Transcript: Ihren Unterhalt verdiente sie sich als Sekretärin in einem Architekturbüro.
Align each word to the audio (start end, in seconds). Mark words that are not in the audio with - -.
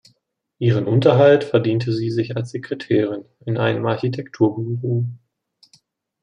Ihren 0.57 0.87
Unterhalt 0.87 1.43
verdiente 1.43 1.93
sie 1.93 2.09
sich 2.09 2.35
als 2.35 2.49
Sekretärin 2.49 3.23
in 3.45 3.57
einem 3.59 3.85
Architekturbüro. 3.85 5.05